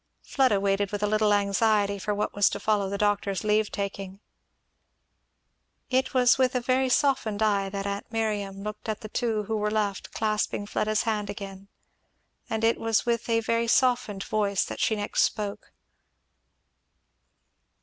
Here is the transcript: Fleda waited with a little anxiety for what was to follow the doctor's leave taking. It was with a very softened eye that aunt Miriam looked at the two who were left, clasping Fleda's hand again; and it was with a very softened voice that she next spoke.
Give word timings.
Fleda 0.23 0.59
waited 0.59 0.91
with 0.91 1.03
a 1.03 1.07
little 1.07 1.31
anxiety 1.31 1.99
for 1.99 2.11
what 2.15 2.33
was 2.33 2.49
to 2.49 2.59
follow 2.59 2.89
the 2.89 2.97
doctor's 2.97 3.43
leave 3.43 3.71
taking. 3.71 4.19
It 5.91 6.11
was 6.15 6.39
with 6.39 6.55
a 6.55 6.59
very 6.59 6.89
softened 6.89 7.43
eye 7.43 7.69
that 7.69 7.85
aunt 7.85 8.11
Miriam 8.11 8.63
looked 8.63 8.89
at 8.89 9.01
the 9.01 9.09
two 9.09 9.43
who 9.43 9.55
were 9.57 9.69
left, 9.69 10.11
clasping 10.11 10.65
Fleda's 10.65 11.03
hand 11.03 11.29
again; 11.29 11.67
and 12.49 12.63
it 12.63 12.79
was 12.79 13.05
with 13.05 13.29
a 13.29 13.41
very 13.41 13.67
softened 13.67 14.23
voice 14.23 14.65
that 14.65 14.79
she 14.79 14.95
next 14.95 15.21
spoke. 15.21 15.71